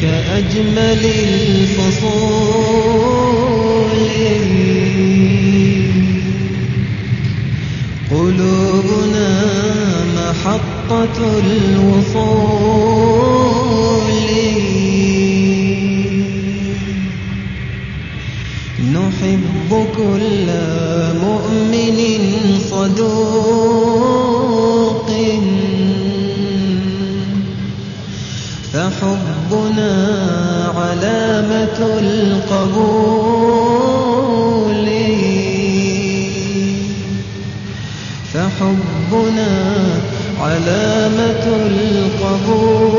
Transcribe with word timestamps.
كأجمل 0.00 1.02
الفصول. 1.04 2.48
قلوبنا 8.10 9.30
محطة 10.16 11.18
الوصول. 11.38 12.38
نحب 18.92 19.70
كل 19.96 20.46
مؤمن 21.22 21.98
صدوق. 22.70 23.98
فحبنا 29.48 29.92
علامة 30.76 31.78
القبول. 32.00 32.88
فحبنا 38.34 39.52
علامة 40.40 41.46
القبول. 41.66 42.98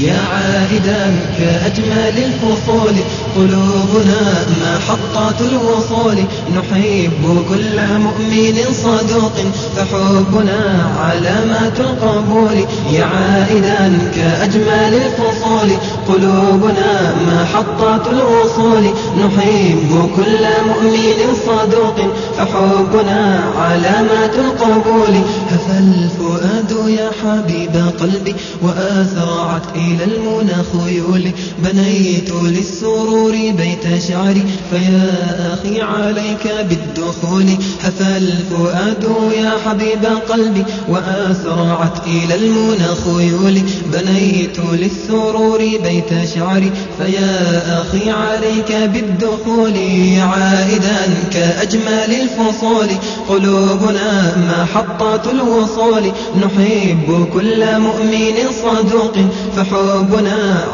يا 0.00 0.18
عائدا 0.32 1.29
كأجمل 1.40 2.24
الفصول. 2.24 2.94
قلوبنا 3.36 4.46
محطات 4.62 5.40
الوصول. 5.40 6.16
نحب 6.56 7.44
كل 7.48 7.76
مؤمن 7.98 8.56
صدوق. 8.72 9.36
فحبنا 9.76 10.90
علامات 11.00 11.80
القبول 11.80 12.66
يا 12.92 13.04
عائدا 13.04 13.98
كأجمل 14.14 14.92
الفصول. 15.04 15.70
قلوبنا 16.08 17.14
محطات 17.26 18.06
الوصول. 18.06 18.84
نحب 19.18 20.10
كل 20.16 20.44
مؤمن 20.68 21.18
صدوق. 21.46 22.14
فحبنا 22.38 23.40
علامات 23.58 24.34
القبول 24.34 25.14
هفى 25.50 25.78
الفؤاد 25.78 26.88
يا 26.88 27.10
حبيب 27.20 27.92
قلبي. 28.00 28.34
وآثرعت 28.62 29.62
إلى 29.76 30.04
المنى 30.04 30.56
خيولي. 30.72 31.29
بنيت 31.58 32.30
للسرور 32.42 33.32
بيت 33.32 34.02
شعري. 34.08 34.42
فيا 34.70 35.10
أخي 35.54 35.80
عليك 35.82 36.66
بالدخول 36.68 37.46
هفى 37.82 38.16
الفؤاد 38.16 39.04
يا 39.36 39.52
حبيب 39.66 40.04
قلبي. 40.28 40.64
وآثرعت 40.88 42.06
إلى 42.06 42.34
المنى 42.34 42.88
خيولي 43.04 43.62
بنيت 43.92 44.56
للسرور 44.72 45.58
بيت 45.58 46.28
شعري. 46.34 46.70
فيا 46.98 47.62
أخي 47.82 48.10
عليك 48.10 48.90
بالدخول 48.92 49.76
عائدا 50.20 50.98
كأجمل 51.32 52.10
الفصول. 52.22 52.88
قلوبنا 53.28 54.36
محطات 54.36 55.26
الوصول 55.26 56.12
نحب 56.36 57.26
كل 57.32 57.80
مؤمن 57.80 58.36
صدوق. 58.62 59.16
فحبنا 59.56 60.64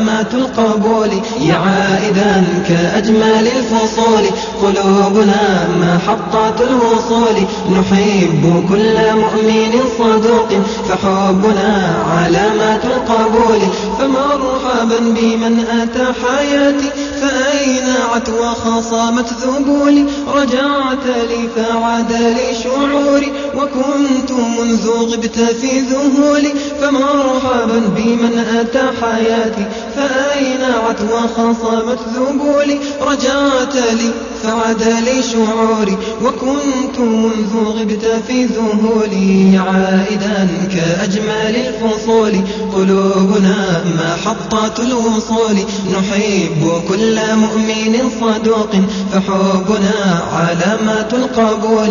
علامات 0.00 0.34
القبول 0.34 1.10
يا 1.40 1.54
عائدا 1.54 2.44
كأجمل 2.68 3.48
الفصول. 3.56 4.24
قلوبنا 4.62 5.68
محطات 5.80 6.60
الوصول. 6.60 7.36
نحب 7.70 8.64
كل 8.68 8.96
مؤمن 9.14 9.80
صدوق. 9.98 10.48
فحبنا 10.88 11.94
علامات 12.16 12.84
القبول 12.84 13.60
فمرحبا 13.98 14.98
بمن 14.98 15.64
أتى 15.82 16.06
حياتي. 16.22 16.90
فأينعت 17.20 18.28
وخصمت 18.28 19.32
ذبولي؟ 19.42 20.04
رجعت 20.34 21.06
لي 21.06 21.48
فعاد 21.56 22.12
لي 22.12 22.54
شعوري. 22.64 23.32
وكنت 23.54 24.30
منذ 24.32 24.88
غبت 24.88 25.38
في 25.60 25.80
ذهولي. 25.80 26.52
فمرحبا 26.80 27.78
بمن 27.96 28.44
أتى 28.60 28.90
حياتي. 29.02 29.64
فأينعت 29.96 31.00
وخصمت 31.12 31.98
ذبولي 32.14 32.78
رجعت 33.00 33.76
لي 33.76 34.10
فعاد 34.42 34.82
لي 34.82 35.22
شعوري 35.22 35.96
وكنت 36.24 36.98
منذ 36.98 37.52
غبت 37.64 38.04
في 38.26 38.44
ذهولي 38.44 39.58
عائدا 39.58 40.48
كأجمل 40.74 41.56
الفصول. 41.56 42.32
قلوبنا 42.74 43.84
محطات 43.98 44.80
الوصول. 44.80 45.56
نحب 45.92 46.82
كل 46.88 47.18
مؤمن 47.36 48.10
صدوق 48.20 48.72
فحبنا 49.12 50.22
علامات 50.32 51.14
القبول. 51.14 51.90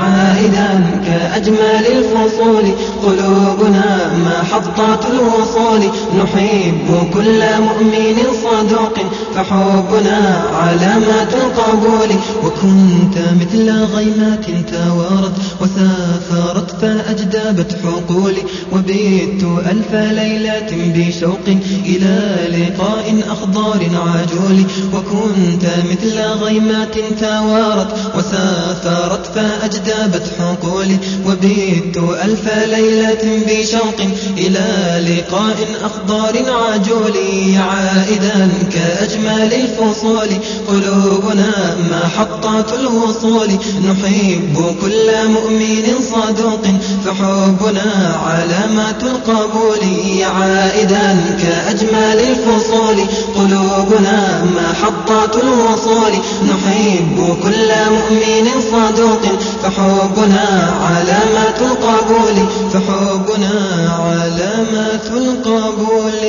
عائدا 0.00 1.00
كأجمل 1.06 1.84
الفصول. 1.86 2.66
قلوبنا 3.02 4.10
محطات 4.26 5.04
الوصول. 5.10 5.80
نحب 6.18 7.08
كل 7.14 7.42
مؤمن 7.48 8.32
صدوق. 8.42 9.15
فحبنا 9.36 10.42
علامات 10.54 11.34
القبول 11.34 12.08
وكنت 12.44 13.18
مثل 13.40 13.70
غيمات 13.70 14.44
توارت 14.46 15.32
وسافرت 15.60 16.70
فأجدبت 16.80 17.76
حقولي 17.84 18.42
وبيت 18.72 19.42
ألف 19.42 19.92
ليلة 19.92 20.70
بشوق 20.72 21.46
إلى 21.86 22.36
لقاء 22.58 23.22
أخضار 23.28 23.80
عجول. 23.94 24.64
وكنت 24.94 25.66
مثل 25.90 26.20
غيمات 26.20 26.94
توارت 27.20 27.94
وسافرت 28.16 29.26
فأجدبت 29.34 30.26
حقولي 30.38 30.98
وبيت 31.26 31.96
ألف 32.24 32.48
ليلة 32.66 33.40
بشوق 33.46 34.00
إلى 34.38 34.68
لقاء 35.10 35.56
أخضار 35.84 36.36
عجول. 36.36 37.16
عائدا 37.56 38.48
كأجمل 38.72 39.25
الفصول 39.28 40.28
قلوبنا 40.68 41.76
محطات 41.90 42.72
الوصول. 42.72 43.48
نحب 43.88 44.76
كل 44.82 45.28
مؤمن 45.28 45.86
صدوق 46.12 46.64
فحبنا 47.04 48.18
علامات 48.26 49.02
القبول 49.02 49.82
عائدا 50.22 51.16
كأجمل 51.42 52.18
الفصول 52.30 52.96
قلوبنا 53.36 54.44
محطات 54.56 55.36
الوصول. 55.36 56.12
نحب 56.42 57.36
كل 57.42 57.70
مؤمن 57.90 58.50
صدوق 58.72 59.22
فحبنا 59.62 60.74
علامات 60.82 61.60
القبول 61.60 62.36
فحبنا 62.72 63.54
علامات 64.00 65.06
القبول 65.06 66.22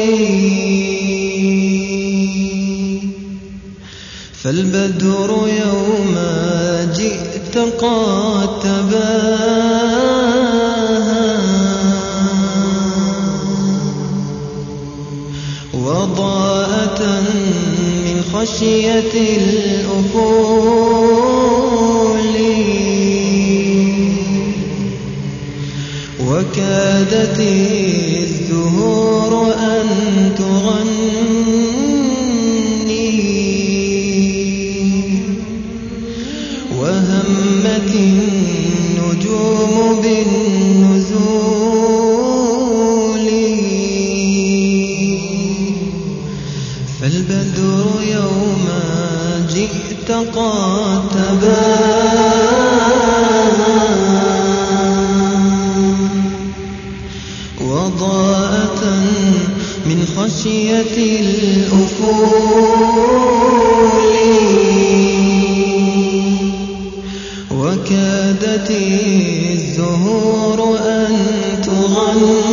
فالبدر 4.48 5.30
يوم 5.66 6.16
جئت 6.96 7.58
قد 7.58 8.64
وضاءة 15.74 17.22
من 18.06 18.18
خشية 18.34 19.14
الأفول. 19.38 20.38
وكادت 26.28 27.40
الزهور 28.20 29.32
أن 29.54 29.88
تغني. 30.38 31.37
النجوم 37.96 39.76
بالنزول. 40.02 41.38
فالبدر 47.02 47.86
يوم 48.02 48.66
جئت 49.50 50.12
قد 50.12 51.02
تباهى 51.10 52.28
وضاءة 57.62 58.84
من 59.86 60.00
خشية 60.18 60.96
الأفول 61.20 63.17
وكادت 72.24 72.47